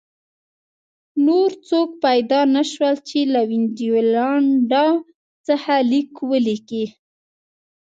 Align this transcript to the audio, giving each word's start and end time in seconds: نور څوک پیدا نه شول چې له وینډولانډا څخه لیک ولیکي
نور 1.25 1.49
څوک 1.67 1.89
پیدا 2.05 2.39
نه 2.55 2.63
شول 2.71 2.95
چې 3.09 3.19
له 3.33 3.41
وینډولانډا 3.49 4.87
څخه 5.47 5.73
لیک 5.91 6.11
ولیکي 6.31 6.85